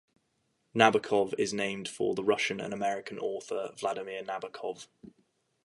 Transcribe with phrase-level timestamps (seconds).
[0.75, 4.87] Nabokov is named for the Russian and American author Vladimir Nabokov.